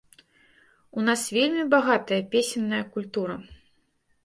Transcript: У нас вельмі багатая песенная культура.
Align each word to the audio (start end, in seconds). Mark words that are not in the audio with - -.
У 0.99 1.03
нас 1.09 1.21
вельмі 1.37 1.67
багатая 1.75 2.19
песенная 2.33 2.83
культура. 2.99 3.39